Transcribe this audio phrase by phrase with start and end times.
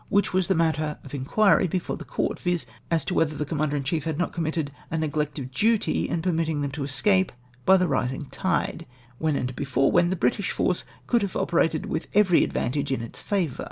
[0.09, 2.65] which Avas the matter of inquiry before the court, viz.
[2.89, 6.09] as to Avhether the Commander in chief had not committed a neg lect of duty
[6.09, 7.29] in permitting them to esca})e
[7.67, 8.87] by the rising tide,
[9.21, 13.21] Avhen and before Avhen the British force could, have operated with every advantage in its
[13.21, 13.59] favour.